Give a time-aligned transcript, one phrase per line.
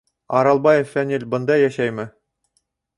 [0.37, 2.11] —Аралбаев Фәнил бында йәшәйме?